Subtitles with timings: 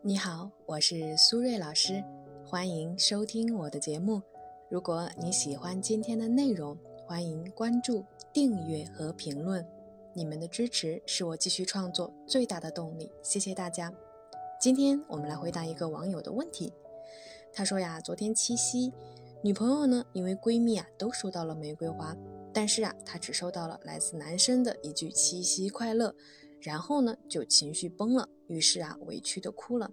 [0.00, 2.04] 你好，我是苏瑞老师，
[2.46, 4.22] 欢迎收听我的节目。
[4.70, 9.66] 如果你喜欢今天的内容，欢迎关注、订阅和评论。
[10.14, 13.92] 你们的支持是我继续创作最大的动力，谢谢大家。
[14.60, 16.72] 今天我们来回答一个网友的问题。
[17.52, 18.92] 他说呀，昨天七夕，
[19.42, 22.16] 女朋友呢因为闺蜜啊都收到了玫瑰花，
[22.54, 26.14] 但是啊她只收到了来自男生的一句七夕快乐。
[26.60, 29.90] 然后呢，就情绪崩了，于是啊，委屈的哭了。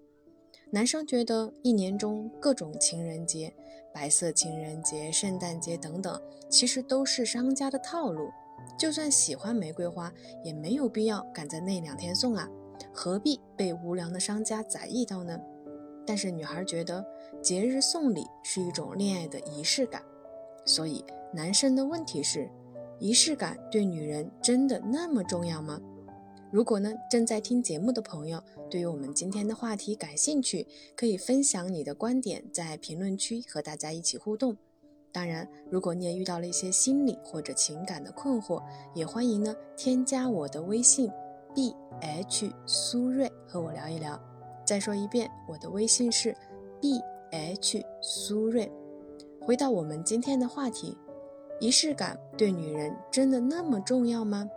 [0.71, 3.54] 男生觉得一年中各种情人节、
[3.93, 8.29] 白色情人节、圣诞节等等，其实都是商家的套路。
[8.78, 10.11] 就算喜欢玫瑰花，
[10.43, 12.50] 也没有必要赶在那两天送啊，
[12.91, 15.39] 何必被无良的商家宰一刀呢？
[16.05, 17.05] 但是女孩觉得
[17.41, 20.02] 节日送礼是一种恋爱的仪式感，
[20.66, 22.50] 所以男生的问题是：
[23.00, 25.79] 仪式感对女人真的那么重要吗？
[26.55, 30.65] 如果呢，正在听节目的朋友对于我们今天的话题感兴趣，
[30.96, 34.55] 可以分享你的观点，在评论区和大家一起互动。
[35.11, 41.11] 当然，如果你也遇到了一些心理或者情感的困惑，也欢迎呢添加我的微信
[41.53, 44.17] b h 苏瑞和我聊一聊。
[44.65, 46.33] 再说一遍，我的微信是
[46.80, 48.71] b h 苏瑞。
[49.41, 50.97] 回到我们今天的话题，
[51.59, 54.49] 仪式感对女人真的那么重要吗？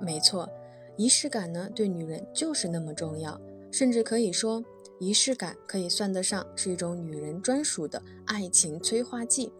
[0.00, 0.48] 没错。
[0.96, 4.64] 仪式感呢，对女人就是那么重要，甚至可以说，
[5.00, 9.52] 仪式感可以算得上是一种女人专属的爱情催化剂。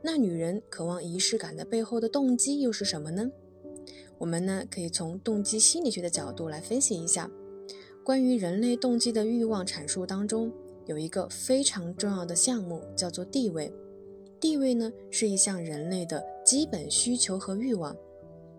[0.00, 3.30] 那女人渴望仪式感的背后的动机又是什么呢？
[4.18, 7.28] 我们呢，可以从动机心理学的角度来分析一下。
[8.04, 10.52] 关于人类动机的欲望阐述当中，
[10.86, 13.72] 有一个非常重要的项目，叫做地位。
[14.40, 17.96] 地位呢，是一项人类的基本需求和欲望。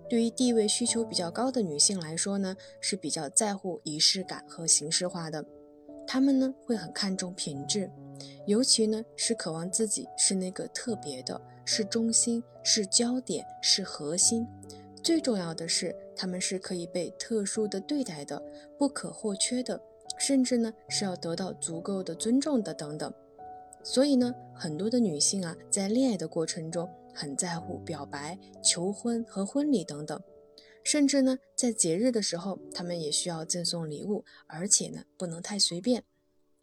[0.09, 5.45] 对于地位需求比较高的女性来说呢，是比较在乎仪式感和形式化的。
[6.07, 7.91] 她们呢会很看重品质，
[8.47, 14.47] 尤其呢是渴望自己是那个特别的，是中心，是焦点，是核心。
[15.03, 18.41] 最重要的是，她们是可以被特殊的对待的，
[18.79, 19.79] 不可或缺的，
[20.17, 23.13] 甚至呢是要得到足够的尊重的等等。
[23.83, 26.89] 所以呢，很多的女性啊，在恋爱的过程中。
[27.13, 30.21] 很在乎表白、求婚和婚礼等等，
[30.83, 36.03] 甚至呢，在节日的时候，他们也需要赠送礼物，而且呢，不能太随便，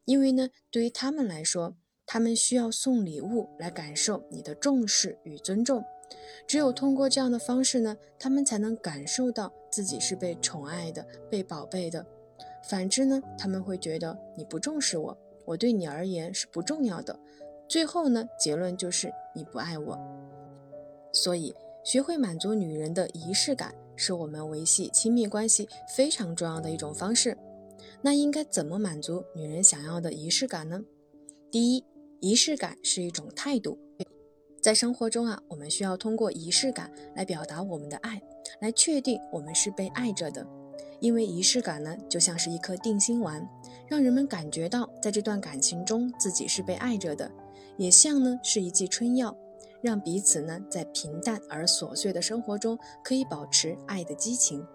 [0.04, 5.84] 因为呢，对于他们来说，他们需要送礼物来感受你的重视与尊重。
[6.46, 12.06] 只有通过这样的方式呢，他们才能感受到自己是被宠爱的、被宝贝的。
[12.68, 17.18] 反之呢，他们会觉得你不重视我，我对你而言是不重要的。
[17.68, 19.98] 最后呢，结论就是你不爱我。
[21.26, 27.36] 所以，学会满足女人的仪式感，是我们维系亲密关系非常重要的一种方式。
[28.00, 30.80] 那应该怎么满足女人想要的仪式感呢？
[31.50, 31.84] 第一，
[32.20, 33.76] 仪式感是一种态度。
[34.62, 38.22] 在生活中啊，我们需要通过仪式感来表达我们的爱，
[38.60, 40.46] 来确定我们是被爱着的。
[41.00, 43.44] 因为仪式感呢，就像是一颗定心丸，
[43.88, 47.28] 让人们感觉到在这段感情中自己是被爱着的，
[47.76, 49.36] 也像呢是一剂春药。
[49.82, 54.66] 让彼此呢，在平淡而琐碎的生活中，可以保持爱的激情。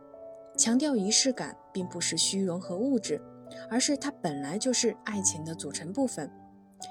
[0.57, 3.21] 强调仪式感，并不是虚荣和物质，
[3.69, 6.29] 而是它本来就是爱情的组成部分。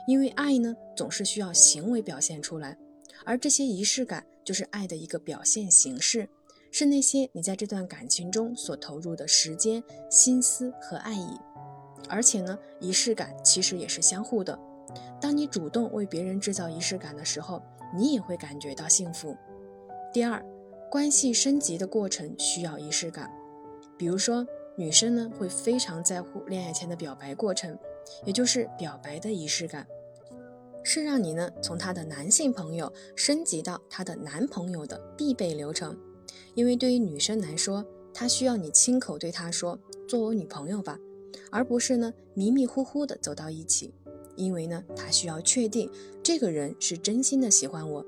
[0.07, 2.77] 因为爱呢，总是需要行为表现出来，
[3.25, 6.29] 而这些仪式感就是爱的一个表现形式，
[6.71, 11.39] 是那些你在这段感情中所投入的时间、心思和爱意。
[12.09, 14.59] 而且呢，仪式感其实也是相互的。
[15.21, 17.61] 当你主动为别人制造仪式感的时候，
[17.95, 19.37] 你也会感觉到幸福。
[20.13, 20.45] 第二，
[20.91, 23.31] 关系升级的过程需要仪式感，
[23.97, 24.47] 比如说
[24.77, 27.79] 女生呢会非常在乎恋爱前的表白过程，
[28.25, 29.87] 也就是表白的仪式感，
[30.83, 35.97] 是让你呢从她的男性朋友升级到她的男朋友的必备流程。
[36.55, 40.99] 因为对于女生来说，她需要你亲口对她说“做我女朋友吧”，
[41.53, 43.95] 而不是呢迷迷糊糊的走到一起。
[44.41, 45.91] 因为呢，他需要确定
[46.23, 48.05] 这个人是真心的喜欢我。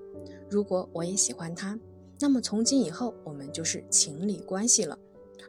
[0.48, 1.78] 如果我也喜欢他，
[2.18, 4.98] 那么从今以后我们就是情侣关系了。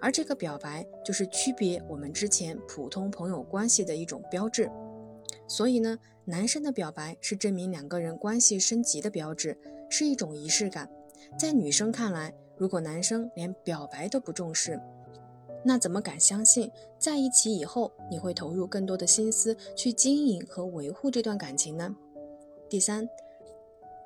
[0.01, 4.69] 而这个表白就是区别我们之前普通朋友关系的一种标志。
[5.47, 9.57] 所以呢，男生的表白是证明两个人关系升级的标志，
[9.89, 10.89] 是一种仪式感。
[11.39, 14.79] 在女生看来，如果男生连表白都不重视，
[15.65, 16.69] 那怎么敢相信，
[16.99, 21.95] 在一起以后你会投入更多的心思去经营和维护这段感情呢？
[22.69, 23.07] 第三，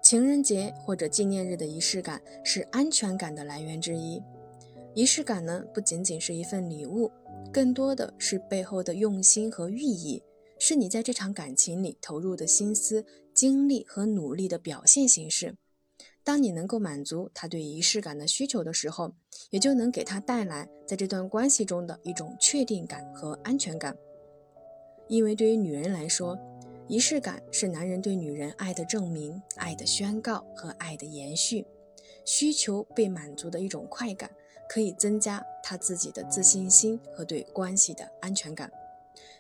[0.04, 4.22] 情人节或者纪念日的仪式感是安全感的来源之一。
[4.94, 7.12] 仪式感呢，不仅仅是一份礼物，
[7.52, 10.22] 更多的是背后的用心和寓意，
[10.60, 15.56] 是你在这场感情里投入的心思、精力和努力的表现形式。
[16.24, 19.14] 当你能够满足他对仪式感的需求的时候，
[19.50, 23.96] 也就能给他带来在这段关系中的一种确定感和安全感。
[25.08, 26.38] 因为对于女人来说，
[26.88, 31.66] 仪式感是男人对女人爱的证明、爱的宣告和爱的延续。
[32.26, 34.30] 需求被满足的一种快感。
[34.70, 38.70] 可以增加他自己的自信心和对关系的安全感。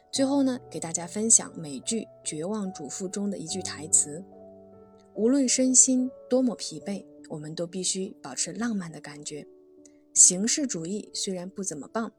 [0.09, 4.23] 最后呢，给大家分享美剧《绝望主妇》中的一句台词
[5.15, 9.45] ：“无论身心多么疲惫，我们都必须保持浪漫的感觉。
[10.17, 12.11] 形式主义虽然不怎么棒，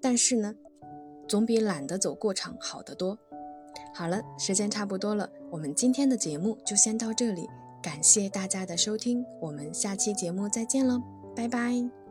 [0.00, 0.54] 但是呢，
[1.28, 3.18] 总比懒得走过场好得多。”
[3.94, 7.46] 好了，时间差不多了，我们今天的节目就先到这里，
[7.82, 11.02] 感谢大家的收听，我们下期节目再见喽，
[11.36, 12.01] 拜拜。